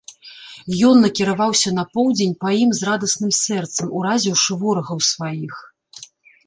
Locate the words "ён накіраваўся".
0.91-1.73